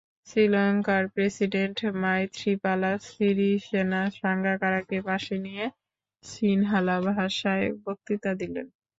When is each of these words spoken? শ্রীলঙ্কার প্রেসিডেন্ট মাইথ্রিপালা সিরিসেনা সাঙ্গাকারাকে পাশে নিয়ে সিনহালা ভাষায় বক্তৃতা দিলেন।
শ্রীলঙ্কার 0.27 1.03
প্রেসিডেন্ট 1.13 1.77
মাইথ্রিপালা 2.03 2.91
সিরিসেনা 3.07 4.01
সাঙ্গাকারাকে 4.19 4.97
পাশে 5.07 5.35
নিয়ে 5.45 5.65
সিনহালা 6.23 6.97
ভাষায় 7.09 7.67
বক্তৃতা 7.85 8.31
দিলেন। 8.41 8.67